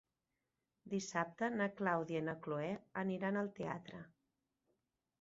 Dissabte 0.93 1.51
na 1.59 1.69
Clàudia 1.81 2.23
i 2.23 2.25
na 2.31 2.37
Cloè 2.49 2.73
aniran 3.05 3.41
al 3.45 3.55
teatre. 3.63 4.05